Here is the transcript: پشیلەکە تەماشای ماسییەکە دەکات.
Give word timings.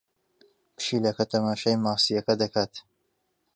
پشیلەکە 0.75 1.25
تەماشای 1.31 1.81
ماسییەکە 1.85 2.33
دەکات. 2.41 2.73